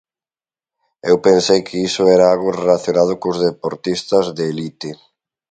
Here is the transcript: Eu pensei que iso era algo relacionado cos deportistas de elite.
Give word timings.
Eu 1.09 1.15
pensei 1.27 1.59
que 1.67 1.77
iso 1.89 2.03
era 2.15 2.25
algo 2.33 2.57
relacionado 2.61 3.13
cos 3.21 3.37
deportistas 3.47 4.25
de 4.37 4.43
elite. 4.53 4.91